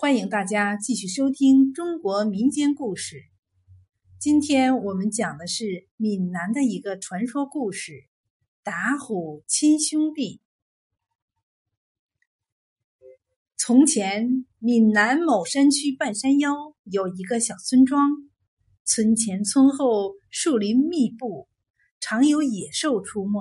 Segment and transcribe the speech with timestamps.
[0.00, 3.24] 欢迎大家继续收听中国民间故事。
[4.20, 8.04] 今天我们讲的是闽南的一个传说故事——
[8.62, 10.40] 打虎亲兄弟。
[13.56, 18.08] 从前，闽南某山区半山腰有一个小村庄，
[18.84, 21.48] 村前村后树林密布，
[21.98, 23.40] 常有野兽出没。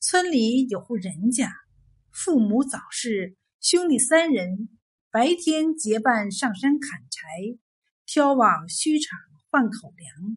[0.00, 1.50] 村里有户人家，
[2.12, 4.68] 父母早逝，兄弟三人
[5.16, 7.58] 白天结伴上山砍柴，
[8.04, 9.18] 挑往墟场。
[9.48, 10.36] 换口粮，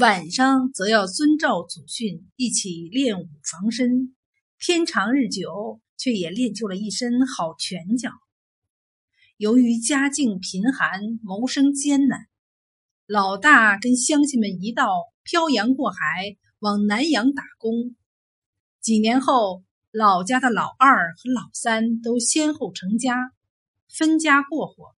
[0.00, 4.14] 晚上则要遵照祖训一起练武防身。
[4.60, 8.12] 天长日久，却也练就了一身好拳脚。
[9.36, 12.28] 由于家境贫寒，谋生艰难，
[13.06, 14.86] 老大跟乡亲们一道
[15.24, 17.96] 漂洋过海往南洋打工。
[18.80, 19.64] 几年后，
[19.98, 23.32] 老家的老二和老三都先后成家，
[23.88, 24.94] 分家过活。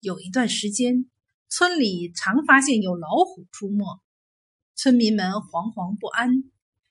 [0.00, 1.06] 有一段时间。
[1.48, 3.86] 村里常发现有老虎出没，
[4.74, 6.28] 村民们惶惶不安。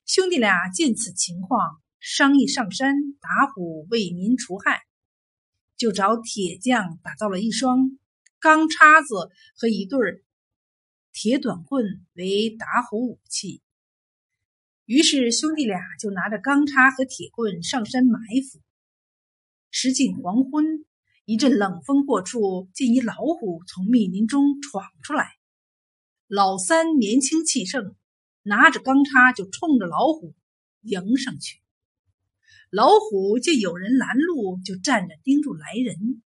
[0.08, 4.82] 兄弟俩见此情况，商议上山打虎为民除害，
[5.78, 8.00] 就找铁匠打造了一双
[8.40, 10.00] 钢叉子和一对
[11.12, 13.62] 铁短棍为打虎武器。
[14.86, 18.20] 于是兄弟俩就拿着钢叉和铁棍上山埋
[18.50, 18.60] 伏。
[19.70, 20.86] 时近黄昏。
[21.28, 25.32] 一阵冷风过处，见一老虎从密林中闯出来。
[26.28, 27.96] 老三年轻气盛，
[28.44, 30.36] 拿着钢叉就冲着老虎
[30.82, 31.58] 迎上去。
[32.70, 36.22] 老虎见有人拦路，就站着盯住来人。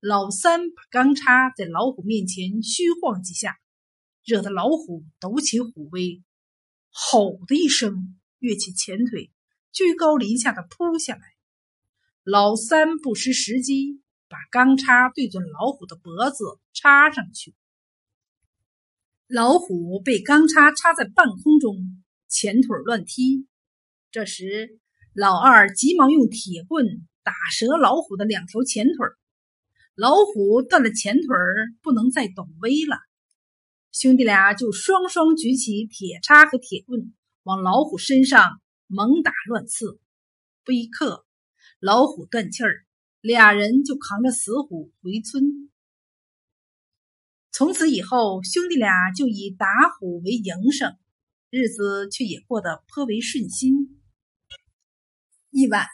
[0.00, 3.58] 老三把钢叉在老虎面前虚晃几下，
[4.24, 6.22] 惹得老虎抖起虎威，
[6.98, 9.30] 吼的一声，跃起前腿，
[9.70, 11.20] 居高临下的扑下来。
[12.24, 14.00] 老三不失时机。
[14.28, 17.54] 把钢叉对准老虎的脖子插上去，
[19.28, 23.46] 老虎被钢叉插在半空中，前腿乱踢。
[24.10, 24.80] 这时，
[25.14, 29.06] 老二急忙用铁棍打折老虎的两条前腿，
[29.94, 31.36] 老虎断了前腿，
[31.80, 32.98] 不能再抖威了。
[33.98, 37.14] 兄弟俩就双双举起铁叉和铁棍，
[37.44, 39.98] 往老虎身上猛打乱刺。
[40.66, 41.24] 不一刻，
[41.80, 42.84] 老虎断气儿。
[43.22, 45.70] 俩人就扛着死虎回村。
[47.50, 49.66] 从此以后，兄弟俩就以打
[49.98, 50.98] 虎为营生，
[51.48, 53.98] 日子却也过得颇为顺心。
[55.48, 55.86] 一晚，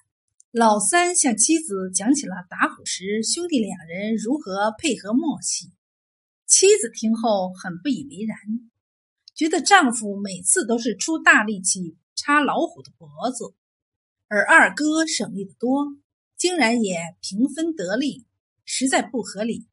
[0.50, 5.70] 老三向妻子讲起了打虎时兄弟两人如何配合默契。
[6.52, 8.36] 妻子听后很不以为然，
[9.34, 13.54] 觉得丈夫每次都是出大力气插老虎的脖子，
[14.28, 15.96] 而二哥省力的多。
[16.36, 18.26] 竟然也平分得利，
[18.66, 19.66] 实在不合理。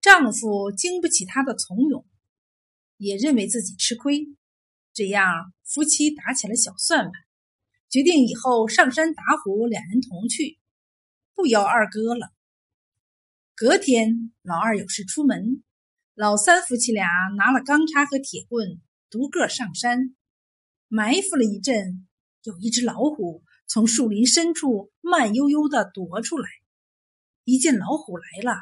[0.00, 2.06] 丈夫经不起她的从容，
[2.96, 4.28] 也认为自己吃亏。
[4.92, 7.12] 这样，夫妻打起了小算盘，
[7.88, 10.60] 决定以后上山打虎，两人同去，
[11.34, 12.30] 不邀二哥了。
[13.60, 15.64] 隔天，老二有事出门，
[16.14, 18.80] 老三夫妻俩拿了钢叉和铁棍，
[19.10, 20.14] 独个上山，
[20.86, 22.06] 埋伏了一阵，
[22.44, 23.42] 有一只老虎。
[23.66, 26.48] 从树林深处慢悠悠地踱出来，
[27.42, 28.60] 一见老虎来了，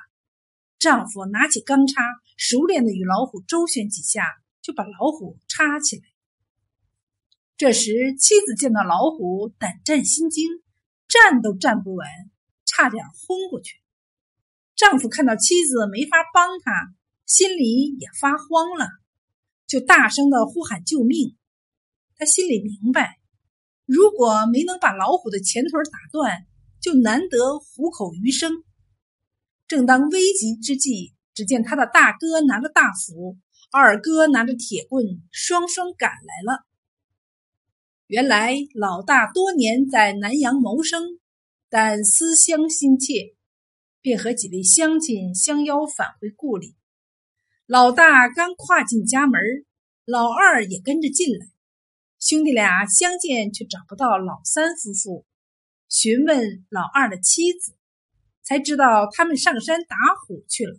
[0.78, 2.00] 丈夫拿起钢叉，
[2.38, 4.24] 熟练地与老虎周旋几下，
[4.62, 6.04] 就把老虎插起来。
[7.58, 10.48] 这时，妻子见到老虎，胆战心惊，
[11.06, 12.06] 站都站不稳，
[12.64, 13.74] 差点昏过去。
[14.76, 16.70] 丈夫看到妻子没法帮他，
[17.24, 18.86] 心里也发慌了，
[19.66, 21.34] 就大声的呼喊救命。
[22.16, 23.18] 他心里明白。
[23.86, 26.44] 如果没能把老虎的前腿打断，
[26.80, 28.52] 就难得虎口余生。
[29.66, 33.38] 正当危急之际，只见他的大哥拿着大斧，
[33.70, 36.66] 二哥拿着铁棍，双双赶来了。
[38.08, 41.20] 原来老大多年在南阳谋生，
[41.70, 43.35] 但思乡心切，
[44.06, 46.76] 便和几位乡亲相邀返回故里。
[47.66, 49.40] 老大刚跨进家门，
[50.04, 51.48] 老二也跟着进来。
[52.20, 55.26] 兄弟俩相见，却找不到老三夫妇。
[55.88, 57.74] 询问老二的妻子，
[58.44, 60.78] 才知道他们上山打虎去了。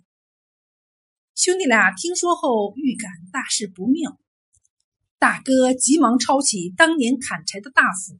[1.35, 4.17] 兄弟俩听说后，预感大事不妙。
[5.19, 8.17] 大哥急忙抄起当年砍柴的大斧，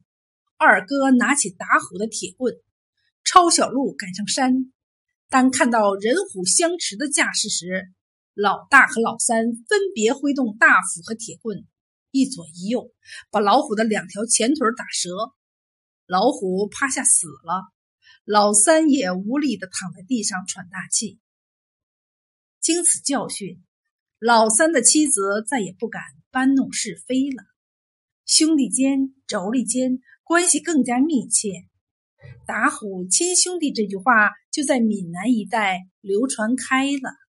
[0.58, 2.54] 二哥拿起打虎的铁棍，
[3.24, 4.70] 抄小路赶上山。
[5.30, 7.90] 当看到人虎相持的架势时，
[8.34, 11.66] 老大和老三分别挥动大斧和铁棍。
[12.10, 12.90] 一左一右，
[13.30, 15.34] 把老虎的两条前腿打折，
[16.06, 17.68] 老虎趴下死了。
[18.24, 21.18] 老三也无力的躺在地上喘大气。
[22.60, 23.62] 经此教训，
[24.18, 27.44] 老三的妻子再也不敢搬弄是非了，
[28.24, 31.50] 兄弟间、妯娌间关系更加密切。
[32.46, 37.27] 打虎亲兄弟这句话就在闽南一带流传开了。